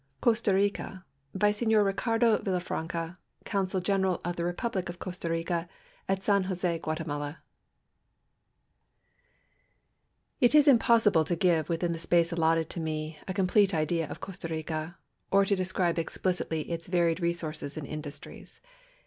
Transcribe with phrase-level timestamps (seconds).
[0.21, 1.05] COSTA RICA
[1.35, 5.69] By SkN()I{ IvICAlUXt \'lI,I,AK|{ANCA, ConSHl Ge))eral of tltf Rrpuhlir of Could Nlat
[6.09, 7.37] itl San Josr, Gudlemtdit
[10.41, 14.07] It is impossil)le to give within the space allotted to me a com ]ilete idea
[14.09, 14.97] of Costa Rica,
[15.29, 18.59] or to describe explicitly its varied re sources and industries.